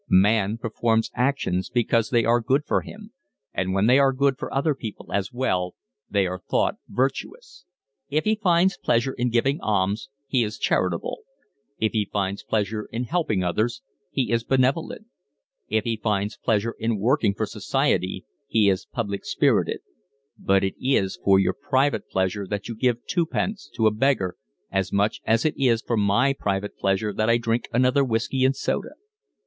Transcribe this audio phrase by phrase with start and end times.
[0.09, 3.11] Man performs actions because they are good for him,
[3.53, 5.75] and when they are good for other people as well
[6.09, 7.65] they are thought virtuous:
[8.09, 11.19] if he finds pleasure in giving alms he is charitable;
[11.77, 15.05] if he finds pleasure in helping others he is benevolent;
[15.67, 19.81] if he finds pleasure in working for society he is public spirited;
[20.35, 24.35] but it is for your private pleasure that you give twopence to a beggar
[24.71, 28.55] as much as it is for my private pleasure that I drink another whiskey and
[28.55, 28.95] soda.